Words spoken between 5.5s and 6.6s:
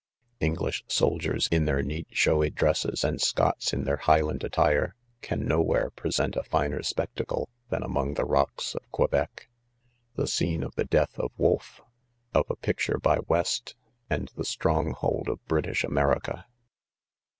where present a